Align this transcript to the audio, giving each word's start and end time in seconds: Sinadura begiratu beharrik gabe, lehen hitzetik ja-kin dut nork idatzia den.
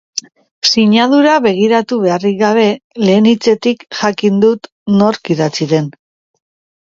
Sinadura 0.67 1.33
begiratu 1.45 1.99
beharrik 2.05 2.39
gabe, 2.39 2.63
lehen 3.03 3.29
hitzetik 3.31 3.85
ja-kin 3.99 4.41
dut 4.45 4.67
nork 5.03 5.33
idatzia 5.35 5.69
den. 5.75 5.93